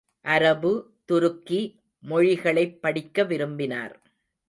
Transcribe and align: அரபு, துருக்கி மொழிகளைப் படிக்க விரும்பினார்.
அரபு, 0.25 0.71
துருக்கி 1.05 1.79
மொழிகளைப் 2.03 2.81
படிக்க 2.81 3.23
விரும்பினார். 3.23 4.01